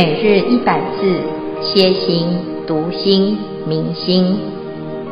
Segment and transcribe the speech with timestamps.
[0.00, 1.20] 每日一百字，
[1.60, 2.28] 歇心、
[2.68, 4.38] 读心、明心，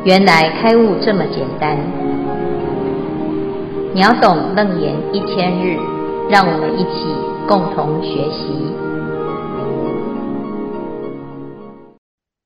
[0.05, 1.77] 原来开悟这么简单。
[3.93, 5.75] 秒懂楞严一千日，
[6.29, 7.03] 让我们一起
[7.49, 8.53] 共同学习。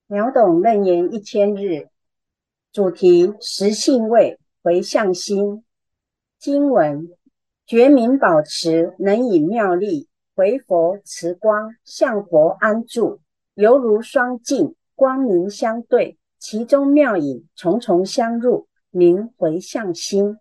[0.07, 1.89] 秒懂楞严一千日，
[2.73, 5.63] 主题：实性位回向心。
[6.39, 7.07] 经文：
[7.67, 10.07] 觉明保持能以妙力。
[10.41, 13.19] 回佛慈光向佛安住，
[13.53, 20.39] 犹如双镜光明相对，其中妙影重重相入，名回向心。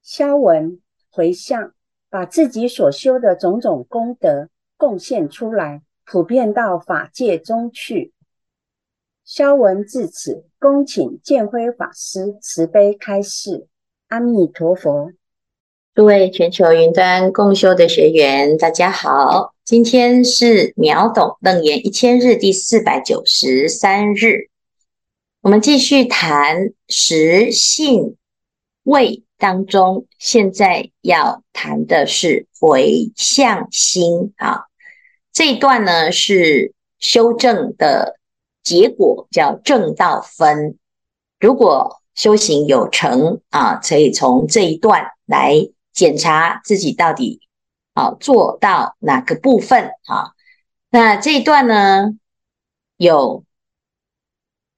[0.00, 1.74] 消文回向，
[2.08, 8.14] 把自己所修的种种功德贡献出来，普遍到法界中去。
[9.26, 13.68] 消文至此，恭请建辉法师慈悲开示。
[14.08, 15.12] 阿弥陀佛。
[15.96, 19.54] 各位全球云端共修的学员，大家好！
[19.64, 24.50] 今天是秒懂楞严一千日第四百九十三日，
[25.40, 28.16] 我们继续谈实性
[28.82, 34.64] 位当中，现在要谈的是回向心啊。
[35.32, 38.18] 这一段呢是修正的
[38.62, 40.76] 结果，叫正道分。
[41.40, 45.70] 如果修行有成啊，可以从这一段来。
[45.96, 47.40] 检查自己到底
[47.94, 50.34] 好做到哪个部分啊？
[50.90, 52.16] 那这一段呢，
[52.96, 53.42] 有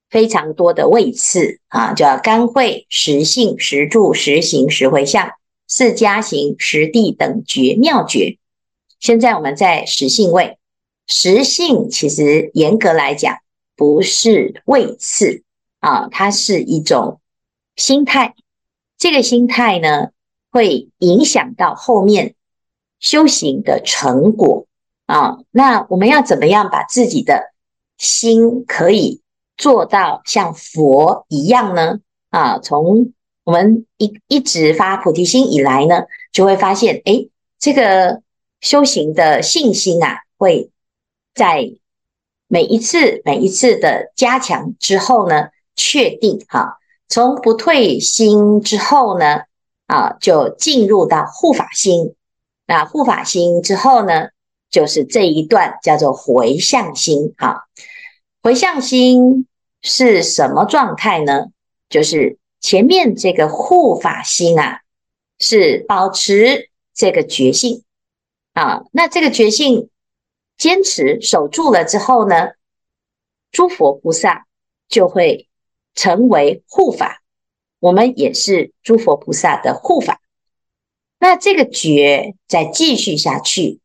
[0.09, 5.33] 非常多的位次啊，叫干慧、实性、实住、实行、实回向、
[5.67, 8.39] 四加行、实地等觉妙觉。
[8.99, 10.57] 现在我们在实性位，
[11.05, 13.37] 实性其实严格来讲
[13.75, 15.43] 不是位次
[15.79, 17.19] 啊，它是一种
[17.75, 18.35] 心态。
[18.97, 20.09] 这个心态呢，
[20.51, 22.35] 会影响到后面
[22.99, 24.65] 修行的成果
[25.05, 25.37] 啊！
[25.51, 27.53] 那我们要怎么样把自己的
[27.97, 29.21] 心可以
[29.57, 31.99] 做到像佛一样呢？
[32.29, 33.13] 啊，从
[33.43, 37.27] 我们一一直发菩提心以来呢，就会发现，哎，
[37.59, 38.21] 这个
[38.59, 40.71] 修行的信心啊，会
[41.35, 41.71] 在
[42.47, 49.43] 每一次每一次的加强之后呢，确定哈，从不退心之后呢。
[49.89, 52.13] 啊，就进入到护法心。
[52.67, 54.27] 那护法心之后呢，
[54.69, 57.33] 就是这一段叫做回向心。
[57.37, 57.63] 啊，
[58.43, 59.47] 回向心
[59.81, 61.47] 是什么状态呢？
[61.89, 64.81] 就是前面这个护法心啊，
[65.39, 67.83] 是保持这个觉性
[68.53, 68.83] 啊。
[68.91, 69.89] 那这个觉性
[70.55, 72.49] 坚持守住了之后呢，
[73.51, 74.45] 诸佛菩萨
[74.87, 75.49] 就会
[75.95, 77.23] 成为护法。
[77.79, 80.21] 我们也是诸佛菩萨的护法，
[81.17, 83.79] 那这个觉再继续下去，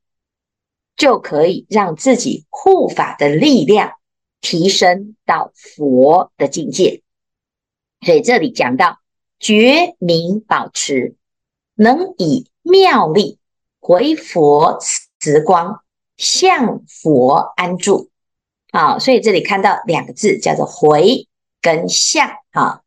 [0.97, 3.95] 就可以让自己护法的力量
[4.41, 7.03] 提升到佛的境界。
[8.05, 8.99] 所以这里讲到
[9.39, 11.17] 觉明保持，
[11.75, 13.39] 能以妙力
[13.81, 15.83] 回佛慈光
[16.17, 18.11] 向佛安住。
[18.71, 21.29] 啊，所以这里看到两个字叫做回
[21.61, 22.84] 跟向啊。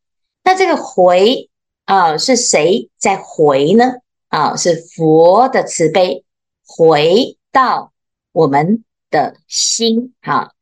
[0.48, 1.50] 那这个回
[1.84, 3.96] 啊，是谁在回呢？
[4.28, 6.24] 啊，是佛的慈悲
[6.66, 7.92] 回到
[8.32, 10.52] 我们的心啊。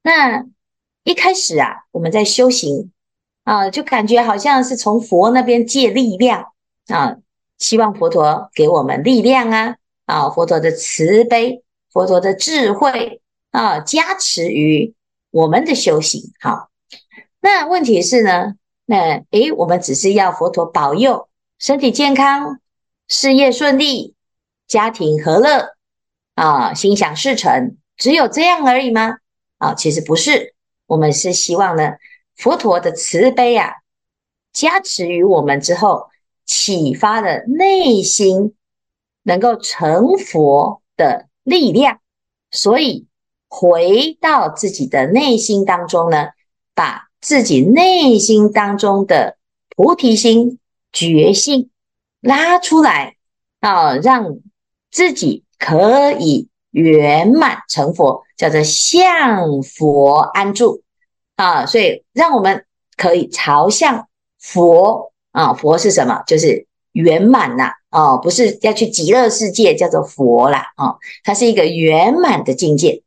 [0.00, 0.46] 那
[1.04, 2.90] 一开始啊，我们在修行
[3.44, 6.54] 啊，就感觉好像是从佛那边借力量
[6.86, 7.18] 啊，
[7.58, 11.62] 希望佛陀给我们力量啊，啊，佛陀的慈悲、
[11.92, 14.94] 佛陀的智慧啊，加持于
[15.30, 16.32] 我们的修行。
[16.40, 16.70] 好，
[17.42, 18.54] 那问题是呢？
[18.90, 21.28] 那诶，我们只是要佛陀保佑
[21.58, 22.58] 身体健康、
[23.06, 24.14] 事业顺利、
[24.66, 25.74] 家庭和乐
[26.34, 29.18] 啊，心想事成，只有这样而已吗？
[29.58, 30.54] 啊，其实不是，
[30.86, 31.96] 我们是希望呢，
[32.34, 33.74] 佛陀的慈悲啊，
[34.54, 36.06] 加持于我们之后，
[36.46, 38.54] 启发了内心
[39.22, 42.00] 能够成佛的力量，
[42.50, 43.06] 所以
[43.48, 46.28] 回到自己的内心当中呢，
[46.74, 47.07] 把。
[47.20, 49.36] 自己内心当中的
[49.74, 50.58] 菩提心、
[50.92, 51.70] 觉性
[52.20, 53.16] 拉出来
[53.60, 54.38] 啊，让
[54.90, 60.82] 自己可以圆满成佛，叫做向佛安住
[61.36, 61.66] 啊。
[61.66, 62.64] 所以，让我们
[62.96, 65.52] 可以朝向佛啊。
[65.52, 66.22] 佛是什么？
[66.26, 70.94] 就是圆满呐啊，不是要去极乐世界叫做佛啦啊，
[71.24, 73.02] 它是一个圆满的境界。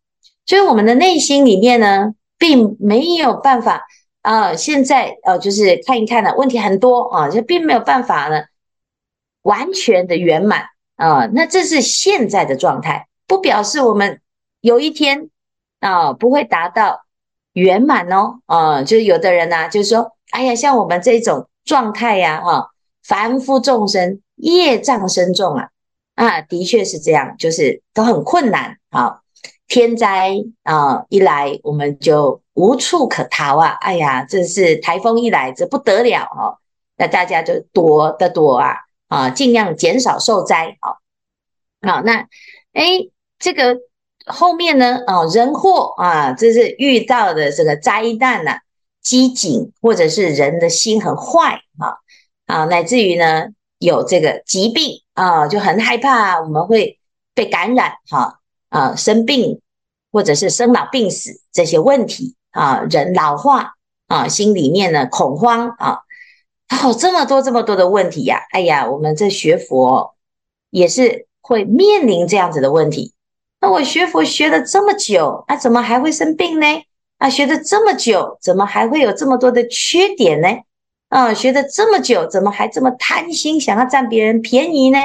[0.45, 3.83] 所以，我们的内心里面呢，并没有办法。
[4.21, 8.43] 啊，现在呃，就是看一看呢，问题很多啊，就并没有办法呢，
[9.41, 10.65] 完全的圆满
[10.95, 11.25] 啊。
[11.33, 14.21] 那这是现在的状态，不表示我们
[14.59, 15.29] 有一天
[15.79, 17.01] 啊，不会达到
[17.53, 18.41] 圆满哦。
[18.45, 22.69] 啊，就是有的人呐、啊，就是说，哎呀，像我们这种状态呀，哈，
[23.03, 25.69] 凡夫众生业障深重啊，
[26.13, 29.20] 啊，的确是这样，就是都很困难啊。
[29.71, 33.69] 天灾啊一来，我们就无处可逃啊！
[33.79, 36.59] 哎呀，这是台风一来，这不得了哦。
[36.97, 38.75] 那大家就躲的躲啊，
[39.07, 40.99] 啊，尽量减少受灾啊。
[41.89, 42.27] 好，那
[42.73, 43.07] 哎，
[43.39, 43.77] 这个
[44.25, 48.57] 后面呢，啊，人祸啊，这是遇到的这个灾难呐，
[49.01, 51.95] 机警或者是人的心很坏啊，
[52.45, 53.45] 啊，乃至于呢
[53.77, 56.99] 有这个疾病啊，就很害怕我们会
[57.33, 58.19] 被感染哈。
[58.19, 58.33] 啊，
[58.71, 59.61] 啊生病
[60.11, 63.73] 或者是生老病死这些问题啊，人老化
[64.07, 65.99] 啊，心里面呢恐慌啊，
[66.83, 70.15] 哦，这么多这么多的问题呀，啊，哎呀，我们这学佛
[70.69, 73.13] 也是会面临这样子的问题。
[73.61, 76.65] 那我学佛学了这么久，啊，怎么还会生病呢？
[77.19, 80.47] 啊，学了这么久，怎么还会有这么多的缺点呢？
[81.09, 84.97] 啊，学了这么久，怎么还这么贪心，想要占别人便宜呢？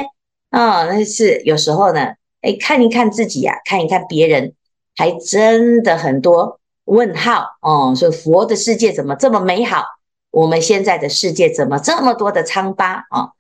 [0.51, 2.15] 啊，那是有时候呢。
[2.47, 4.55] 哎，看一看自己呀、啊，看一看别人，
[4.95, 7.93] 还真的很多问号哦。
[7.97, 9.85] 说佛的世界怎么这么美好？
[10.31, 13.31] 我们现在的世界怎么这么多的疮疤啊、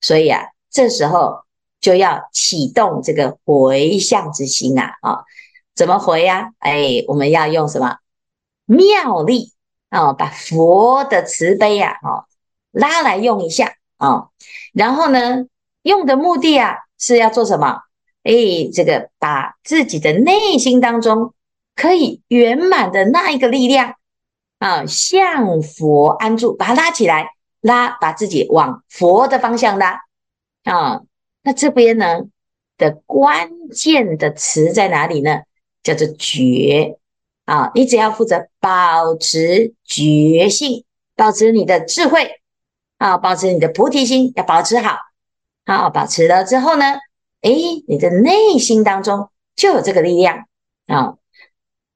[0.00, 1.44] 所以啊，这时候
[1.80, 5.20] 就要启动这个回向之心啊啊、
[5.76, 6.66] 怎么回呀、啊？
[6.66, 7.98] 哎，我们要用什么
[8.64, 9.52] 妙力
[9.90, 12.24] 啊、把佛的慈悲呀啊哦
[12.72, 14.28] 拉来用一下啊、
[14.72, 15.44] 然后呢，
[15.82, 17.82] 用的目的啊是要做什么？
[18.26, 21.32] 哎，这个把自己的内心当中
[21.76, 23.94] 可以圆满的那一个力量
[24.58, 27.30] 啊，向佛安住，把它拉起来，
[27.60, 30.00] 拉，把自己往佛的方向拉
[30.64, 31.02] 啊。
[31.42, 32.22] 那这边呢
[32.76, 35.42] 的关键的词在哪里呢？
[35.84, 36.98] 叫做觉
[37.44, 37.70] 啊。
[37.76, 40.84] 你只要负责保持觉性，
[41.14, 42.40] 保持你的智慧
[42.98, 44.98] 啊，保持你的菩提心，要保持好，
[45.64, 46.84] 好，保持了之后呢？
[47.46, 47.52] 哎，
[47.86, 50.48] 你的内心当中就有这个力量
[50.88, 51.14] 啊。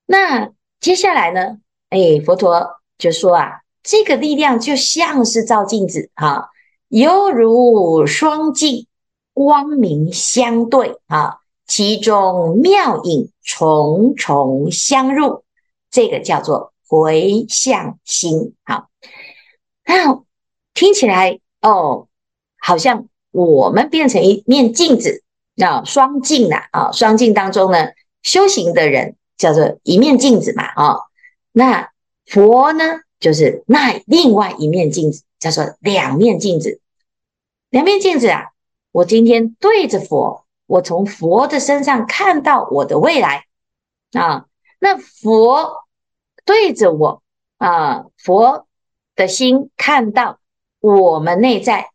[0.07, 1.59] 那接下来呢？
[1.89, 6.51] 哎，佛陀就说啊，这个力量就像是照镜子哈，
[6.87, 8.87] 犹如双镜，
[9.33, 15.43] 光明相对啊，其中妙影重重相入，
[15.91, 18.55] 这个叫做回向心。
[18.63, 18.89] 好，
[19.85, 20.23] 那
[20.75, 22.07] 听起来哦，
[22.57, 25.25] 好像我们变成一面镜子。
[25.61, 27.91] 那双镜呐，啊，双镜当中呢，
[28.23, 30.97] 修行的人叫做一面镜子嘛，啊，
[31.53, 31.91] 那
[32.25, 32.83] 佛呢，
[33.21, 36.81] 就是那另外一面镜子，叫做两面镜子。
[37.69, 38.53] 两面镜子啊，
[38.91, 43.45] 我今天对着佛，我从佛的身上看到我的未来
[44.13, 44.47] 啊，
[44.79, 45.85] 那佛
[46.47, 47.23] 对着我
[47.59, 48.67] 啊，佛
[49.15, 50.41] 的心看到
[50.81, 51.91] 我们内在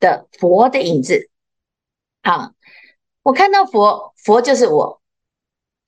[0.00, 1.28] 的佛的影子
[2.22, 2.53] 啊。
[3.24, 5.00] 我看到佛，佛就是我；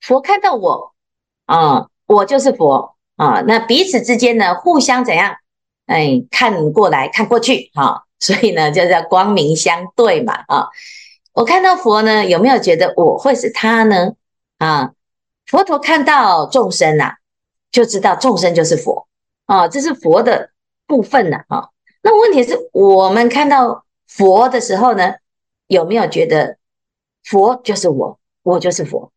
[0.01, 0.93] 佛看到我，
[1.45, 3.41] 啊、我就是佛啊。
[3.41, 5.35] 那彼此之间呢，互相怎样？
[5.85, 10.67] 哎，看过来看过去，哈、啊，所以呢，就叫光明相对嘛，啊。
[11.33, 14.13] 我看到佛呢，有没有觉得我会是他呢？
[14.57, 14.93] 啊，
[15.45, 17.17] 佛陀看到众生啊，
[17.71, 19.07] 就知道众生就是佛
[19.45, 20.49] 啊，这是佛的
[20.87, 21.69] 部分呢，啊。
[22.01, 25.13] 那问题是我们看到佛的时候呢，
[25.67, 26.57] 有没有觉得？
[27.29, 29.11] 佛就是我，我就是佛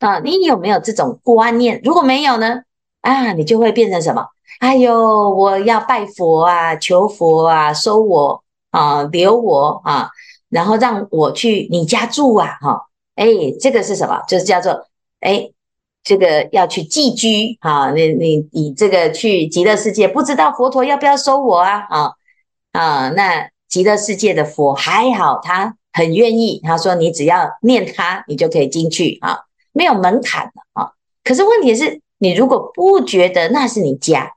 [0.00, 0.18] 啊！
[0.18, 1.80] 你有没有这种观念？
[1.82, 2.60] 如果没有呢？
[3.00, 4.26] 啊，你就会变成什么？
[4.60, 10.10] 哎呦，我要拜佛啊，求佛啊，收我啊，留我啊，
[10.50, 12.86] 然后让我去你家住啊，哈！
[13.14, 13.26] 哎，
[13.58, 14.22] 这个是什么？
[14.28, 14.86] 就是叫做
[15.20, 15.50] 哎，
[16.04, 17.92] 这个要去寄居啊！
[17.92, 21.86] 你你你这个去极乐世界，不知道佛陀要不要收我啊？
[21.88, 22.12] 啊
[22.72, 23.08] 啊！
[23.08, 25.77] 那极乐世界的佛还好，他。
[25.92, 29.40] 很愿意，他说：“你只要念他，你就可以进去啊，
[29.72, 30.92] 没有门槛的啊。
[31.24, 34.32] 可是问题是，你如果不觉得那是你家，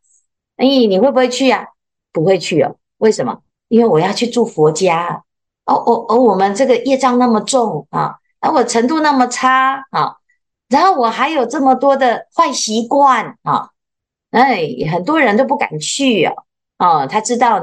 [0.57, 1.67] 哎，你会不会去啊？
[2.11, 2.75] 不会去哦。
[2.97, 3.41] 为什么？
[3.67, 5.23] 因为我要去住佛家。
[5.65, 10.15] 哦哦哦，我们这个业障那么重啊，而我程度那么差啊，
[10.67, 13.69] 然后我还有这么多的坏习惯啊，
[14.31, 16.33] 哎，很多人都不敢去哦。
[16.79, 17.61] 哦，他知道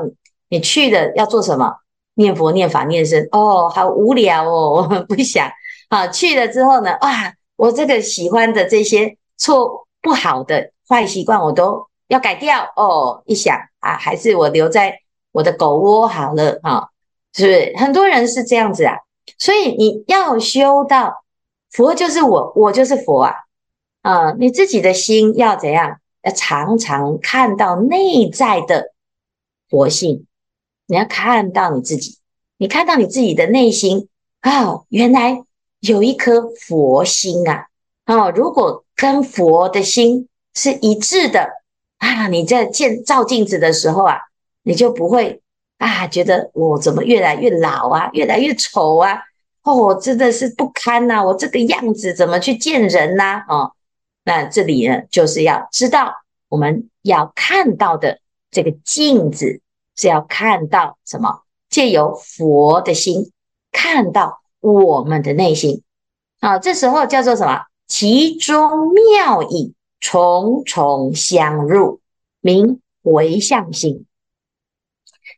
[0.49, 1.75] 你去了要做什么。”
[2.18, 5.50] 念佛、念法、念身，哦，好无聊哦，我不想。
[5.88, 13.22] 好，去了之后呢，哇，我这个喜欢的这些错不好的坏习惯，我都要改掉哦。
[13.25, 14.98] 一想啊，还是我留在
[15.32, 16.88] 我的狗窝好了啊，
[17.32, 17.72] 是不是？
[17.76, 18.96] 很多人是这样子啊，
[19.38, 21.25] 所以你要修到
[21.70, 23.34] 佛就是我，我就是佛啊，
[24.02, 25.98] 啊，你自己的心要怎样？
[26.22, 28.92] 要常常看到内在的
[29.70, 30.26] 佛性，
[30.88, 32.16] 你要看到你自己，
[32.57, 34.09] 你看到你自己的内心，
[34.42, 35.45] 哦，原来
[35.80, 37.66] 有一颗佛心啊！
[38.07, 41.50] 哦，如果跟佛的心是一致的
[41.99, 44.16] 啊，你在见照镜子的时候啊，
[44.62, 45.42] 你就不会
[45.76, 49.21] 啊，觉得我怎么越来越老啊，越来越丑啊，
[49.62, 53.45] 哦，真的是不堪呐，我这个样子怎么去见人呐？
[53.47, 53.73] 哦。
[54.25, 56.12] 那这里呢，就是要知道
[56.49, 58.18] 我们要看到的
[58.50, 59.61] 这个镜子
[59.98, 61.42] 是要看到什么？
[61.68, 63.32] 借由佛的心
[63.70, 65.82] 看到我们的内心。
[66.40, 67.64] 啊，这时候叫做什么？
[67.86, 72.00] 其中妙意重重相入，
[72.40, 74.06] 名为相心。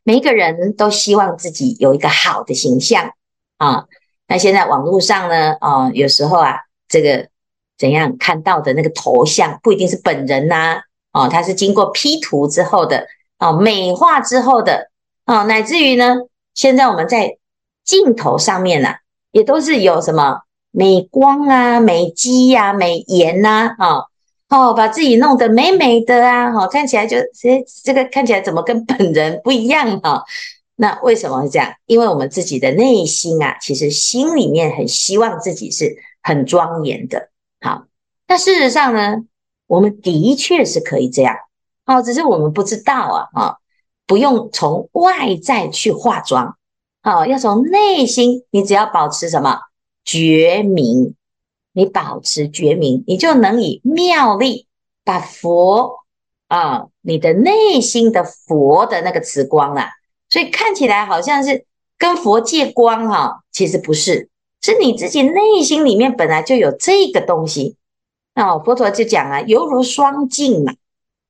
[0.05, 3.15] 每一个人都希望自己有一个好的形象
[3.57, 3.87] 啊。
[4.29, 7.29] 那现在网络上呢，啊，有时候啊，这个。
[7.81, 13.07] 怎样看到的那个头像不一定是本人呐、啊，哦，他是经过 P 图之后的，
[13.41, 14.91] 哦，美化之后的，
[15.27, 16.15] 哦，乃至于呢，
[16.55, 17.39] 现在我们在
[17.85, 18.99] 镜头上面呢、啊，
[19.33, 24.07] 也都是有什么美光啊、美肌呀、美颜呐、啊，哦，
[24.51, 30.23] 哦，把自己弄得美美的啊，哦，看起来就，这，这个看起来怎么跟本人不一样啊？
[30.77, 31.73] 那为什么会这样？
[31.87, 37.31] 因为我们自己的内心啊，其实心里面很希望自己是很庄严的。
[37.61, 37.85] 好，
[38.29, 39.17] 那事实上呢，
[39.67, 41.37] 我们的确是可以这样，
[41.91, 43.57] 哦，只是我们不知道啊，啊，
[44.07, 46.57] 不用从外在去化妆，
[47.03, 49.59] 好，要从内心，你只要保持什么
[50.05, 51.17] 觉明，
[51.73, 54.69] 你保持觉明，你就能以妙力
[55.03, 56.05] 把佛
[56.47, 59.89] 啊，你的内心的佛的那个慈光啊，
[60.29, 61.67] 所以看起来好像是
[61.99, 64.29] 跟佛借光哈，其实不是。
[64.63, 67.75] 是你自己内心里面本来就有这个东西，
[68.37, 70.73] 哦，佛陀就讲啊，犹如双镜嘛。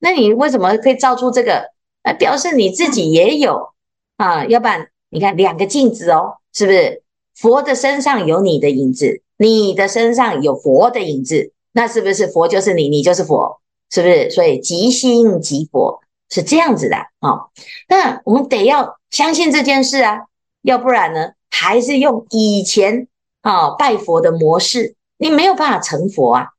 [0.01, 1.69] 那你为什么可以照出这个？
[2.03, 3.69] 那表示你自己也有
[4.17, 7.03] 啊，要不然你看两个镜子哦，是不是？
[7.35, 14.29] 佛的身上有你的影子，你的身上有佛的影子，那是不是佛就是你，你就是佛，是不是？
[14.29, 17.47] 所以即心即佛是这样子的啊。
[17.87, 20.27] 那我们得要相信这件事啊，
[20.63, 23.07] 要不然呢，还是用以前。
[23.43, 26.49] 啊、哦，拜佛的模式，你没有办法成佛啊！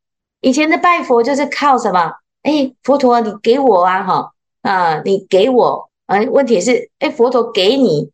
[0.41, 2.15] 以前的拜佛就是靠什么？
[2.43, 4.33] 哎，佛陀，你给我啊，哈
[4.63, 6.21] 啊，你给我啊。
[6.23, 8.11] 问题是，哎，佛陀给你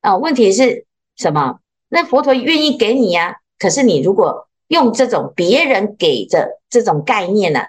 [0.00, 1.58] 啊，问题是什么？
[1.88, 7.60] 那佛陀愿意给你呀、可是你如果用这种别人给的这种概念呢、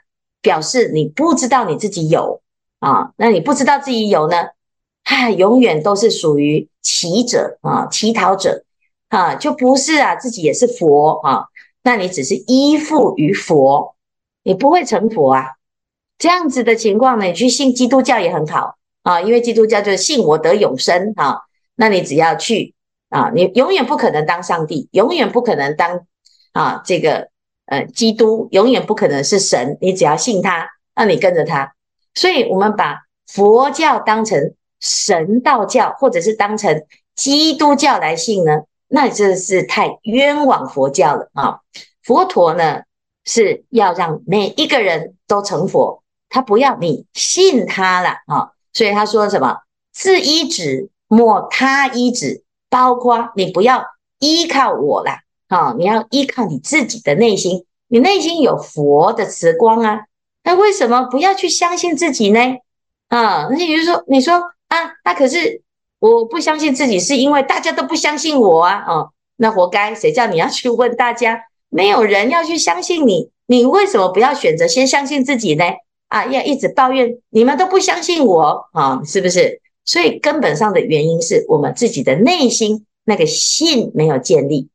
[0.42, 2.42] 表示你不知道你自己有
[2.80, 4.50] 啊，那你不知道自己有呢，
[5.04, 8.64] 唉，永远都是属于乞者啊，乞讨者。
[9.10, 11.48] 啊，就不是啊，自己也是佛啊，
[11.84, 13.94] 那你只是依附于佛，
[14.44, 15.48] 你不会成佛啊。
[16.22, 21.40] 这样子的情况呢，你去信基督教也很好啊，因为基督教就是信我得永生啊。
[21.74, 22.76] 那你只要去
[23.10, 26.06] 啊，你永远不可能当上帝，永远不可能当
[26.52, 27.30] 啊这个
[27.66, 29.80] 呃基督，永远不可能是神。
[29.82, 31.74] 你只要信他，那你跟着他。
[32.14, 36.84] 所以我们把佛教当成神道教，或者是当成
[37.16, 38.62] 基督教来信呢？
[38.88, 41.62] 那这是太冤枉佛教了啊！
[42.04, 42.82] 佛陀呢
[43.24, 46.01] 是要让每一个人都成佛，
[46.32, 48.50] 他不要你信他了啊！
[48.74, 49.58] 所以他说什么？
[49.94, 53.86] 自依止，莫他依止，包括你不要
[54.18, 55.12] 依靠我了
[55.50, 55.76] 啊！
[55.78, 60.06] 你要依靠你自己的内心，你内心有佛的慈光啊！
[60.44, 62.40] 那为什么不要去相信自己呢？
[63.10, 64.34] 啊，那比如说你说
[64.70, 65.62] 啊，那可是。
[66.02, 68.84] 我不相信自己，是因为大家都不相信我啊！
[68.88, 71.44] 哦，那活该，谁叫你要去问大家？
[71.70, 75.64] 没有人要去相信你，你为什么不要选择先相信自己呢？
[76.12, 79.62] 啊，要一直抱怨你们都不相信我啊，是不是？
[79.86, 84.68] 所以根本上的原因是我们自己的内心那个信没有建立。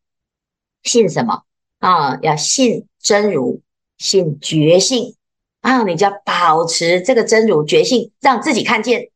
[0.82, 1.42] 信什么
[1.78, 2.18] 啊？
[2.22, 3.60] 要信真如，
[3.98, 5.14] 信觉性
[5.60, 5.82] 啊！
[5.84, 9.10] 你就要保持这个真如觉性，让自己看见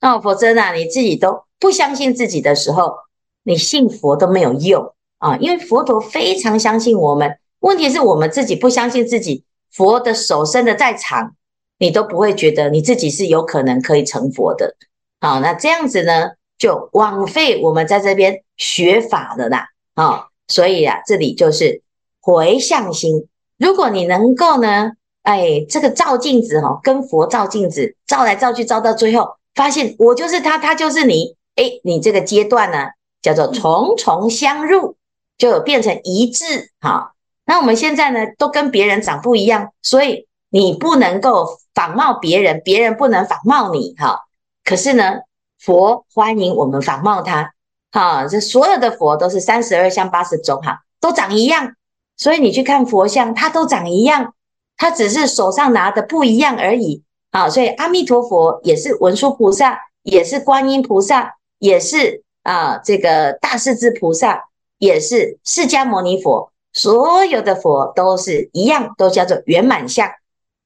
[0.00, 1.44] 哦，否则呢，你自己都。
[1.58, 2.96] 不相信自己的时候，
[3.42, 5.36] 你信佛都没有用啊！
[5.36, 7.38] 因为佛陀非常相信我们。
[7.60, 11.35] 问题是我们自己不相信自己，佛的手伸得再长，
[11.78, 14.76] 你都不会觉得你自己是有可能可以成佛的。
[15.20, 19.68] 好，那这样子呢，就枉费我们在这边学法了啦。
[19.94, 21.82] 啊，所以啊，这里就是
[22.20, 23.28] 回向心。
[23.58, 24.92] 如果你能够呢，
[25.22, 31.34] 哎，这个照镜子哈，跟佛照镜子，照来照去，照到最后，发现我就是他，他就是你。
[31.56, 32.88] 哎，你这个阶段呢，
[33.22, 34.96] 叫做重重相入，
[35.38, 37.14] 就有变成一致哈。
[37.46, 44.20] 那我们现在呢，都跟别人长不一样，所以你不能够仿冒别人，别人不能仿冒你哈。
[44.64, 45.20] 可是呢，
[45.58, 47.52] 佛欢迎我们仿冒他，
[47.92, 51.74] 哈，这所有的佛都是三十二相八十种哈，都长一样，
[52.16, 54.34] 所以你去看佛像，它都长一样，
[54.76, 57.02] 它只是手上拿的不一样而已。
[57.30, 64.44] 啊，所以阿弥陀佛也是文殊菩萨，也是观音菩萨，也是啊这个大势至菩萨，
[64.78, 70.08] 也是释迦牟尼佛，所有的佛都是一样，都叫做圆满相。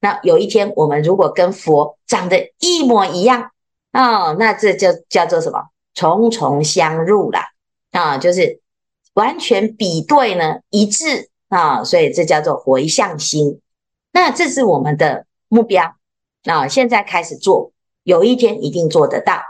[0.00, 3.50] 那有一天我们如果跟佛长得一模一样
[3.92, 5.68] 啊，那这就叫做什么？
[5.94, 7.48] 重重相入啦，
[7.92, 8.60] 啊，就是
[9.14, 13.60] 完全比对呢一致啊，所以这叫做回向心。
[14.12, 15.94] 那这是我们的目标。
[16.44, 17.70] 啊，现在开始做，
[18.02, 19.42] 有一天一定做得到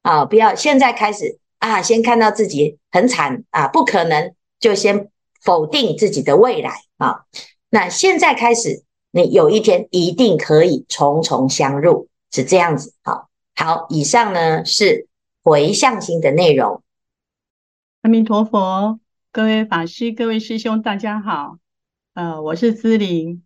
[0.00, 0.24] 啊！
[0.24, 5.10] 不要现在开始啊，先看到自己很惨啊，不可能，就先
[5.42, 7.26] 否定自己的未来啊。
[7.68, 12.94] 那现在开始，你有一天一定可以重重相入，是这样子。
[13.02, 15.08] 好，好，以上呢是
[15.42, 16.82] 回向心的内容。
[18.02, 19.00] 阿弥陀佛，
[19.32, 21.56] 各位法师、各位师兄，大家好。
[22.12, 23.42] 呃，我是姿玲。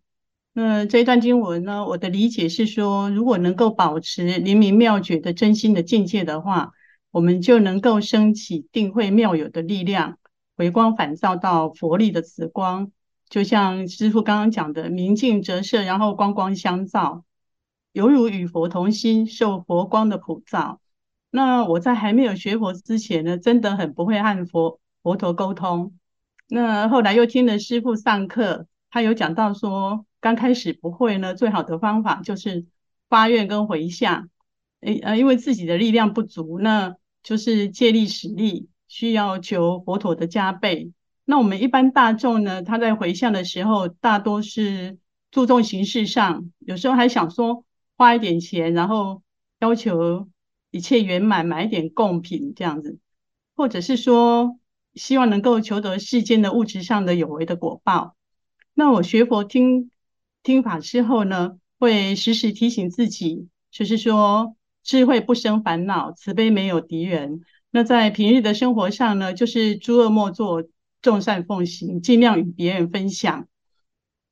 [0.51, 6.73] 那这一段经文呢，我的理解是说，如果能够保持灵明妙觉的真心的境界的话，
[7.09, 10.19] 我们就能够升起定慧妙有的力量，
[10.57, 12.91] 回光返照到佛力的慈光，
[13.33, 17.23] 就像师父刚刚讲的，明镜折射，然后光光相照，
[17.91, 20.79] 犹如与佛同心，受佛光的普照。
[21.31, 25.97] 那我在还没有学佛之前呢，真的很不会和佛佛陀沟通。
[26.47, 30.05] 那后来又听了师父上课，他有讲到说。
[30.19, 32.67] 刚开始不会呢，最好的方法就是
[33.09, 34.29] 发愿跟回向。
[34.81, 40.93] 诶呃，因为自己的力量不足，那就是借力使力，需要求佛陀的加倍。
[41.25, 44.97] 那我们一般大众呢，他在回向的时候，大多是
[45.31, 47.65] 注重形式上，有时候还想说
[47.97, 49.21] 花一点钱，然后
[49.59, 50.27] 要求
[50.71, 52.99] 一切圆满，买一点贡品这样子，
[53.55, 54.59] 或者是说
[54.95, 58.15] 希望能够求得世间的物质上的有为的果报。
[58.73, 59.89] 那我学佛听。
[60.45, 67.39] 听法之后呢，会时时提醒自己，就是说智慧不生烦恼，慈悲没有敌人。
[67.71, 70.61] 那在平日的生活上呢，就是诸恶莫作，
[71.03, 73.47] 众善奉行，尽量与别人分享。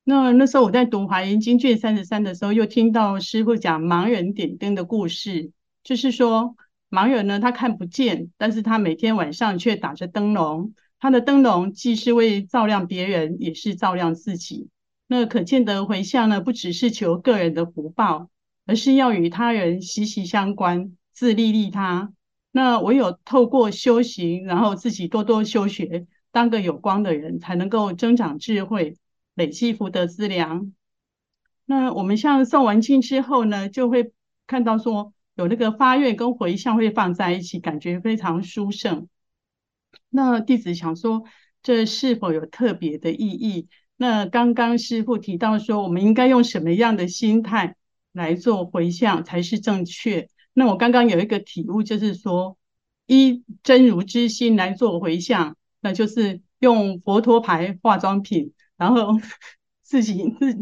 [0.03, 5.51] 那那时候我在读《华严经》卷三十三的时候，又听到师父讲盲人点灯的故事，
[5.83, 6.55] 就是说
[6.89, 14.69] 盲人呢，他看不见，但是他每天晚上却打着灯笼，他的灯笼既是为照亮别人，也是照亮自己。
[15.07, 18.29] 那可见的回向呢，不只是求个人的福报，
[18.65, 22.13] 而是要与他人息息相关，自利利他。
[22.51, 28.97] 那唯有透过修行，然后自己多多修学，当个有光的人，才能够增长智慧，
[29.35, 30.73] 累积福德资粮。
[31.65, 34.13] 那我们像诵完经之后呢，就会
[34.47, 39.07] 看到说有那个发愿跟回向会放在一起，感觉非常殊胜。
[40.09, 41.23] 那弟子想说，
[41.63, 43.67] 这是否有特别的意义？
[43.97, 47.75] 那刚刚师父提到说，我们应该用什么样的心态
[48.11, 50.27] 来做回向才是正确？
[50.53, 52.57] 那我刚刚有一个体悟，就是说，
[53.05, 59.19] 依真如之心来做回向，那就是用佛陀牌化妆品，然后
[59.83, 60.57] 自己自，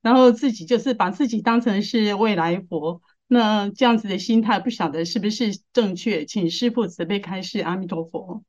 [0.00, 3.02] 然后自己就是把自己当成是未来佛。
[3.26, 6.24] 那这样子的心态，不晓得是不是正确？
[6.24, 7.60] 请师父慈悲开示。
[7.60, 8.42] 阿弥陀佛。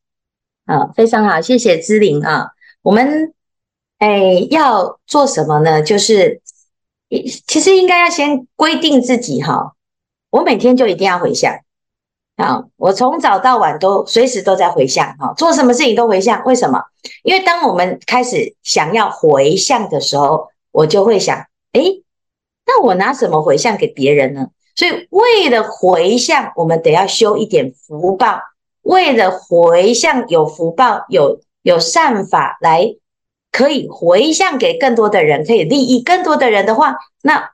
[0.65, 2.49] 好，非常好，谢谢姿玲啊，
[2.81, 3.33] 我们。
[3.97, 5.83] 哎，要做什么呢？
[5.83, 6.41] 就是，
[7.45, 9.75] 其实应该要先规定自己哈，
[10.29, 11.53] 我每天就一定要回向
[12.39, 16.43] 啊，我从早到晚都随时都在回向哈，做什么事情都回向。
[16.45, 16.81] 为什么？
[17.23, 21.37] 因为当我们开始想要回向的时候，我就会想，
[21.73, 21.81] 哎，
[22.65, 24.47] 那我拿什么回向给别人呢？
[24.75, 28.39] 所以为了回向，我们得要修一点福报，
[28.83, 32.95] 为了回向有福报，有有善法来。
[33.51, 37.49] 可以回向给更多的人，可以利益更多的人的话，那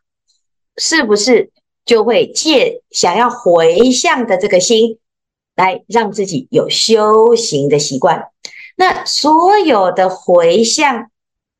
[0.76, 1.52] 是不是
[1.86, 4.98] 就会借想要回向的这个心，
[5.56, 8.30] 来让自己有修行的习惯？
[8.76, 11.12] 那所有的回向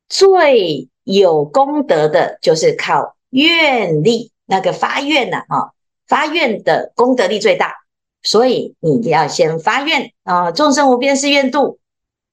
[0.08, 5.70] 最有功德的，就是靠愿力，那个发愿呐，啊，
[6.06, 7.74] 发愿的功德力最大。
[8.22, 11.78] 所以你要先发愿啊，众生无边誓愿度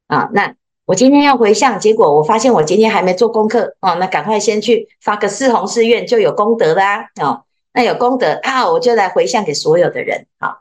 [0.08, 0.56] 啊，那。
[0.86, 7.44] 我今天要回向，结果我发现我今天还没做功课哦，那赶快先去发个四弘誓愿，就有功德啦哦。
[7.74, 10.58] 那有功德啊，我就来回向给所有的人啊。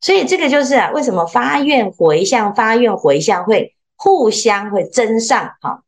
[0.00, 5.82] 所以这个就是啊，为什么发愿回向、发愿回向会互相会增上哈？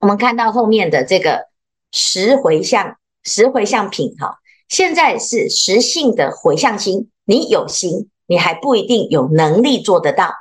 [0.00, 1.46] 我们看到后面的这个
[1.92, 10.32] 十回向，十回向品哈，现在是实性的回向心，你有心，你还不一定有能力做得到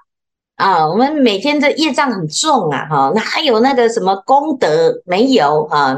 [0.55, 0.87] 啊。
[0.87, 5.97] 我们每天的业障很重啊，哈，哪有那个什么功德没有啊？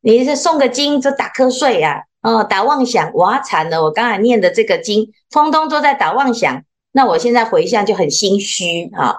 [0.00, 2.02] 你是诵个经就打瞌睡啊？
[2.22, 3.82] 哦，打妄想，哇，惨了！
[3.82, 9.16] 我刚才念的这个经，通通都在打妄想，那我现在回向就很心虚啊。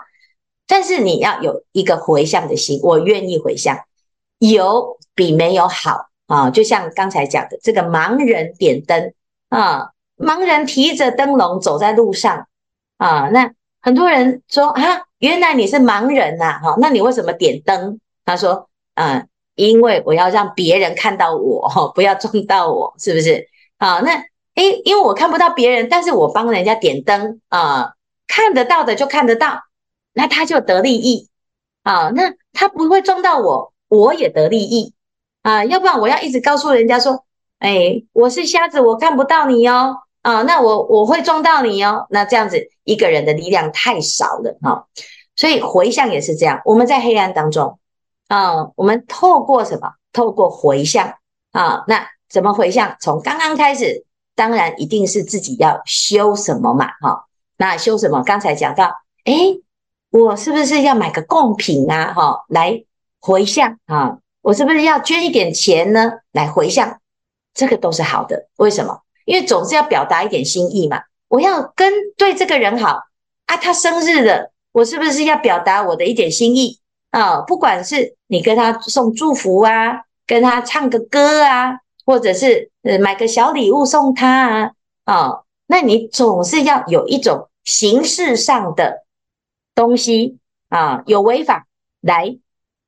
[0.66, 3.78] 但是你要有一个回向的心，我愿意回向，
[4.40, 6.50] 有比没有好啊。
[6.50, 9.14] 就像刚才讲的，这个盲人点灯
[9.50, 12.48] 啊，盲人提着灯笼走在路上
[12.98, 18.00] 啊，那很多人说啊，原来你是盲人呐，哈，那你为什么点灯？
[18.24, 19.28] 他说，嗯。
[19.56, 23.48] 因为我要让别人看到我，不要撞到我，是不是？
[23.78, 24.24] 啊，那
[24.56, 27.94] 诶，因为我看不到别人，但是我帮人家点灯啊，
[28.28, 29.60] 看得到的就看得到，
[30.14, 31.30] 那他就得利益
[31.84, 34.94] 啊，那他不会撞到我，我也得利益
[35.42, 37.26] 啊，要不然我要一直告诉人家说，
[37.60, 44.88] 诶，我是瞎子，我看不到你哦，啊，那我我会撞到你哦，那这样子一个人的力量太少了哈，
[45.36, 47.80] 所以回向也是这样，我们在黑暗当中。
[48.34, 49.94] 啊，我们透过什么？
[50.12, 51.14] 透过回向
[51.52, 51.84] 啊。
[51.88, 52.98] 那怎么回向？
[53.00, 56.88] 从刚刚开始，当然一定是自己要修什么嘛。
[57.00, 57.26] 哈，
[57.58, 58.24] 那修什么？
[58.24, 58.92] 刚才讲到，
[59.26, 59.62] 诶，
[60.10, 62.12] 我是不是要买个贡品啊？
[62.12, 62.84] 哈，来
[63.20, 64.18] 回向啊。
[64.42, 66.14] 我是不是要捐一点钱呢？
[66.32, 67.00] 来回向，
[67.54, 68.48] 这个都是好的。
[68.56, 69.00] 为什么？
[69.26, 71.04] 因为总是要表达一点心意嘛。
[71.28, 72.98] 我要跟对这个人好
[73.46, 76.80] 啊，他生日了，我是不是要表达我的一点心意？
[77.14, 84.72] 啊，不管是你跟他送祝福啊，跟他唱个歌啊，或者是呃买个小礼物送他啊，
[85.04, 89.04] 啊，那你总是要有一种形式上的
[89.76, 91.68] 东西啊，有违法
[92.02, 92.40] 来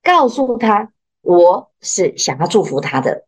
[0.02, 0.90] 告诉他，
[1.22, 3.26] 我是想要祝福他的，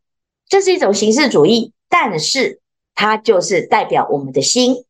[0.49, 2.59] 这是一种形式主义，但是
[2.97, 4.85] 它就是代表我们的心。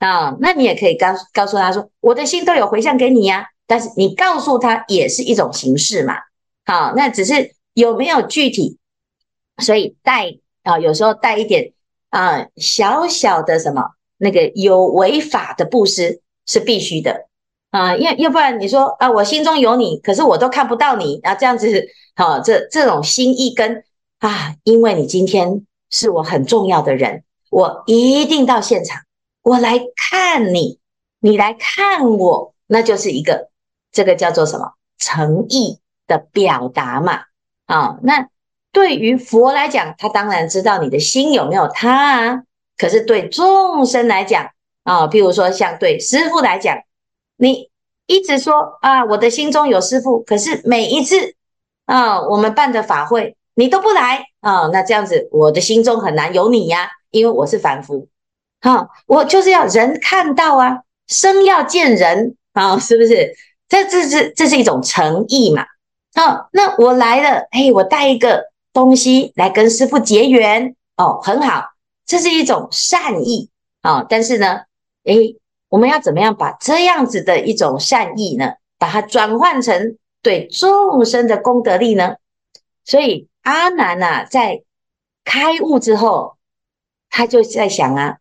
[0.00, 6.14] 啊，那你也可以告告诉他说，我的心都有回向给你呀、但是你告诉他也是一种形式嘛，
[6.64, 8.78] 好，那只是有没有具体，
[9.58, 11.72] 所以带啊，有时候带一点
[12.10, 13.82] 啊小小的什么
[14.18, 17.26] 那个有违法的布施是必须的
[17.70, 21.68] 啊，要要不然你说啊，我心中有你，可是我都看不到你啊，这样子
[22.14, 23.82] 好，这这种心意跟
[24.20, 29.02] 啊，因为你今天是我很重要的人，我一定到现场，
[29.42, 30.78] 我来看你，
[31.18, 33.50] 你来看我，那就是一个。
[33.96, 34.74] 这个叫做什么？
[34.98, 37.22] 诚意的表达嘛。
[37.64, 38.28] 啊，那
[38.70, 41.90] 对于佛来讲，他当然知道你的心有没有他
[42.28, 42.42] 啊。
[42.76, 44.50] 可是对众生来讲，
[44.84, 46.76] 啊，譬如说像对师父来讲，
[47.38, 47.70] 你
[48.06, 51.34] 一直说啊，我的心中有师父，可是每一次
[51.86, 58.08] 啊，我们办的法会，你都不来啊，那这样子，我的心中很难有你呀，因为我是凡夫，
[58.60, 63.34] 哈，我就是要人看到啊，生要见人啊，是不是？
[63.68, 65.64] 这这是这是一种诚意嘛？
[66.14, 71.64] 哦，那我来了，嘿，我带一个东西来跟师傅结缘哦，很好，
[72.06, 73.50] 这是一种善意
[73.82, 74.06] 啊。
[74.08, 74.62] 但是呢，
[75.04, 75.36] 诶，
[75.68, 82.16] 我们要怎么样把这样子的一种善意呢，把它转换成对众生的功德力呢？
[82.84, 84.62] 所以阿难呐，在
[85.24, 86.36] 开悟之后，
[87.10, 88.18] 他就在想啊，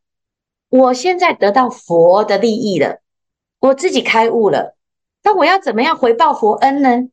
[0.69, 2.99] 我现在得到佛的利益了，
[3.60, 4.75] 我自己开悟了。
[5.25, 7.09] 那我要怎么样回报佛恩呢？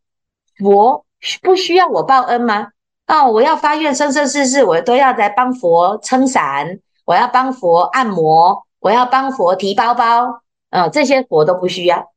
[0.59, 1.07] 佛
[1.41, 2.69] 不需要我报恩吗？
[3.07, 12.13] 哦，我要发愿生生世世，我都要来帮佛撑伞，我要帮佛按摩，我要帮佛提包包，嗯、这些佛都不需要。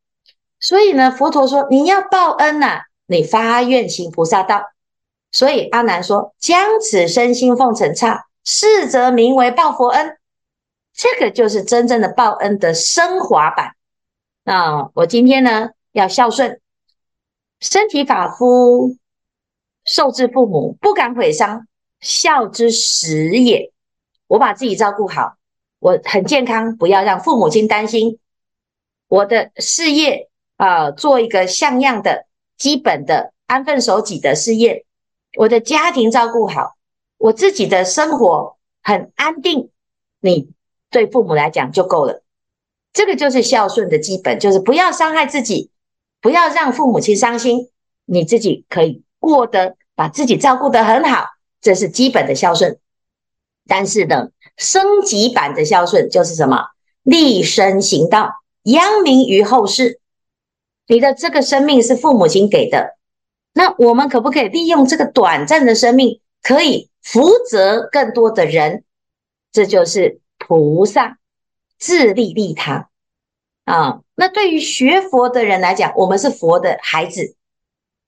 [0.60, 4.63] 所以呢，佛陀说你要报恩呐、啊，你发愿行菩萨道。
[5.31, 10.17] 所以阿难说，将此身心奉承刹，是则名为报佛恩。
[10.93, 13.75] 这个就是真正的报恩的升华版。
[14.43, 15.69] 那、我今天呢？
[15.95, 16.60] 要孝顺，
[17.62, 18.97] 身体发肤，
[19.86, 21.67] 受之父母，不敢毁伤，
[22.01, 23.71] 孝之始也。
[24.27, 25.38] 我把自己照顾好，
[25.79, 28.19] 我很健康，不要让父母亲担心。
[29.08, 32.25] 我的事业啊、做一个像样的、
[32.58, 34.86] 基本的、安分守己的事业。
[35.38, 36.75] 我的家庭照顾好，
[37.17, 39.69] 我自己的生活很安定。
[40.19, 40.49] 你
[40.89, 42.21] 对父母来讲就够了。
[42.91, 45.71] 这个就是孝顺的基本，就是不要伤害自己。
[46.26, 47.70] 不要让父母亲伤心，
[48.04, 51.28] 你自己可以过得把自己照顾得很好，
[51.62, 52.80] 这是基本的孝顺。
[53.68, 56.66] 但是呢，升级版的孝顺就是什么？
[57.04, 58.32] 立身行道，
[58.64, 60.00] 扬名于后世。
[60.88, 62.98] 你的这个生命是父母亲给的，
[63.54, 68.84] 那我们可不可以利用这个短暂的生命，可以福泽更多的人？
[69.52, 71.20] 这就是菩萨
[71.78, 72.90] 自利利他
[73.65, 73.99] 啊。
[74.15, 77.36] 那对于学佛的人来讲，我们是佛的孩子，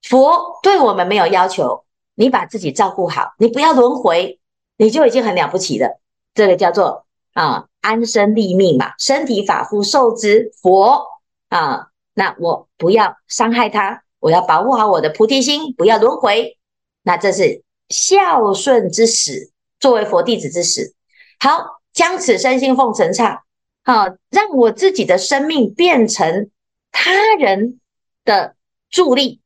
[0.02, 4.40] 佛对我们没有要求，你把自己照顾好，你不要轮回，
[4.76, 6.00] 你就已经很了不起了。
[6.32, 11.06] 这个叫做啊安身立命嘛，身体法护受之佛
[11.50, 11.88] 啊。
[12.14, 14.02] 那我不要伤害他。
[14.20, 16.58] 我要保护好我的菩提心，不要轮回。
[17.04, 20.92] 那这是孝顺之始，作为佛弟子之始。
[21.38, 23.44] 好，将此身心奉承刹，
[23.88, 26.50] 好，让我自己的生命变成
[26.92, 27.80] 他人
[28.22, 28.54] 的
[28.90, 29.40] 助力，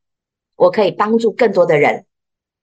[0.57, 2.03] 我可以帮助更多的人。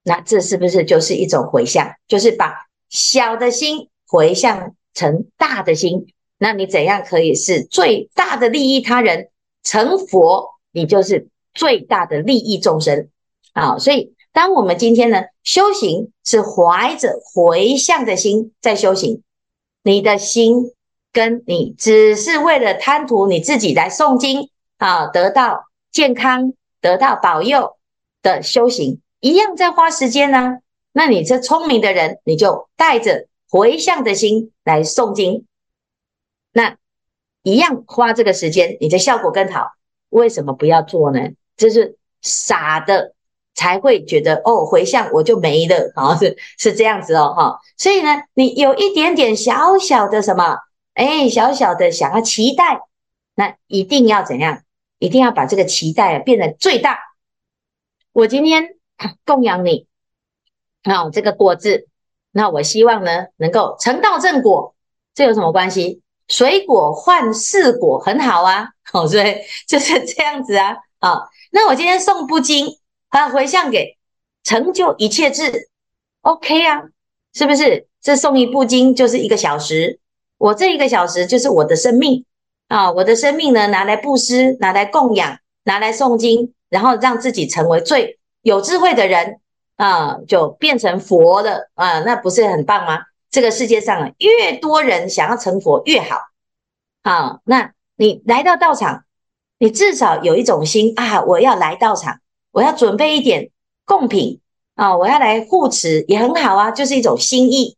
[0.03, 1.95] 那这是不是就是一种回向？
[2.07, 6.05] 就是把小的心回向成大的心。
[6.37, 9.29] 那你怎样可以是最大的利益他人？
[9.63, 11.27] 成佛，你就是。
[11.53, 13.09] 最大的利益众生，
[13.51, 19.21] 啊，所以当我们今天呢修行是怀着回向的心在修行，
[19.83, 20.71] 你的心
[21.13, 27.77] 跟你只是为了贪图你自己来诵经啊，得到健康、得到保佑
[28.21, 30.57] 的修行一样，在花时间呢。
[30.93, 35.45] 那你这聪明的人，你就带着回向的心来诵经，
[36.51, 36.75] 那
[37.43, 39.71] 一样花这个时间，你的效果更好。
[40.09, 41.29] 为什么不要做呢？
[41.55, 43.13] 就是傻的
[43.55, 47.59] 才会觉得哦，回向我就没了，好，是是这样子哦，哈。
[47.77, 50.57] 所以呢，你有一点点小小的什么，
[50.93, 52.81] 哎，小小的想要期待，
[53.35, 54.63] 那一定要怎样？
[54.99, 56.99] 一定要把这个期待变得最大。
[58.11, 58.75] 我今天
[59.25, 59.87] 供养你，
[60.83, 61.87] 啊，这个果子，
[62.31, 64.75] 那我希望呢能够成道正果，
[65.15, 66.01] 这有什么关系？
[66.27, 71.29] 水果换四果很好啊，好，所以就是这样子啊，啊。
[71.51, 72.77] 那我今天诵部经，
[73.09, 73.97] 啊，回向给
[74.43, 75.69] 成就一切智
[76.21, 76.83] ，OK 啊，
[77.33, 77.87] 是不是？
[78.01, 79.99] 这诵一部经就是一个小时，
[80.41, 82.25] 我这一个小时就是我的生命
[82.67, 89.39] 啊，我的生命呢，拿来布施，拿来供养，拿来诵经，然后让自己成为最有智慧的人
[89.75, 93.01] 啊，就变成佛了啊，那不是很棒吗？
[93.29, 96.17] 这个世界上，越多人想要成佛越好，
[97.03, 99.03] 啊，那你来到道场。
[99.59, 102.19] 你至少有一种心啊，我要来道场，
[102.51, 103.51] 我要准备一点
[103.85, 104.39] 贡品
[104.73, 107.77] 啊，我要来护持也很好啊，就是一种心意。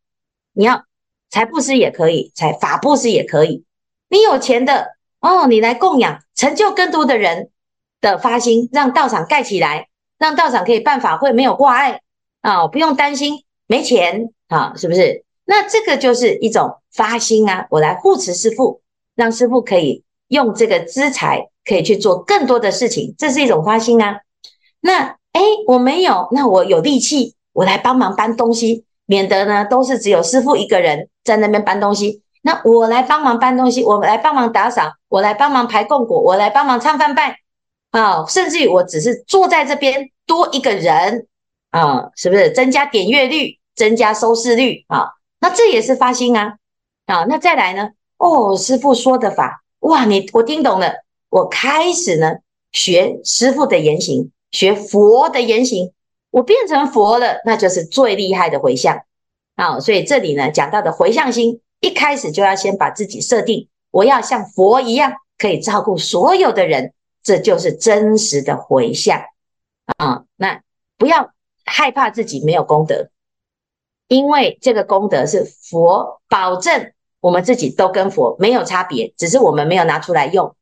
[0.53, 0.85] 你要
[1.33, 3.65] 财布施也可以，财法布施也可以。
[4.07, 7.49] 你有钱的哦，你来供养，成就更多的人
[8.01, 9.87] 的发心，让道场盖起来，
[10.19, 12.01] 让道场可以办法会没有挂碍
[12.41, 15.25] 啊，不用担心没钱啊，是不是？
[15.43, 18.81] 那这个就是一种发心啊，我来护持师父，
[19.15, 21.49] 让师父可以用这个资财。
[21.65, 24.19] 可以去做更多的事情，这是一种发心啊。
[24.81, 32.21] 那哎，我没有，那我有力气，我来帮忙搬东西，免得呢都是只有师傅一个人在那边搬东西。
[32.41, 37.37] 那我来帮忙搬东西，我来帮忙打扫，我来帮忙排供果，我来帮忙唱饭拜
[37.91, 41.27] 啊，甚至于我只是坐在这边多一个人
[41.71, 45.07] 啊，是不是增加点阅率，增加收视率啊？
[45.39, 46.55] 那这也是发心啊
[47.05, 47.23] 啊。
[47.29, 47.89] 那再来呢？
[48.17, 50.93] 哦，师傅说的法，哇，你我听懂了。
[51.29, 52.35] 我开始呢，
[52.73, 55.91] 学师傅的言行，学佛的言行，
[56.33, 59.03] 我变成佛了，那就是最厉害的回向
[59.55, 59.79] 啊！
[59.79, 66.91] 所以这里呢讲到的回向心，一开始就要先把自己设定，我要像佛一样，可以照顾所有的人，
[67.21, 69.21] 这就是真实的回向
[69.97, 70.23] 啊！
[70.35, 70.63] 那
[70.97, 71.31] 不要
[71.65, 73.09] 害怕自己没有功德，
[74.07, 80.55] 因为这个功德是佛保证，我们自己都跟佛没有差别，只是我们没有拿出来用。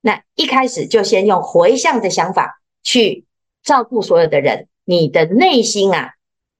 [0.00, 3.26] 那一开始就先用回向的想法去
[3.62, 6.14] 照顾所有的人，你的内心啊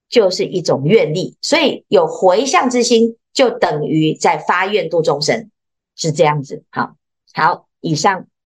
[0.08, 5.50] 就是一种愿力，所以有回向之心就等于在发愿度众生，
[5.96, 6.64] 是这样子。
[6.70, 6.96] 好，
[7.32, 8.26] 好，以上